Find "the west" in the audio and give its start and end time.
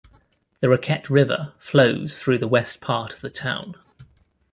2.39-2.81